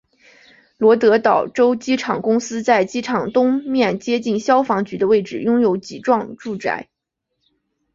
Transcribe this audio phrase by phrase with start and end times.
[0.79, 6.89] 罗德岛州机场公司在机场东面接近消防局的位置拥有几幢住宅。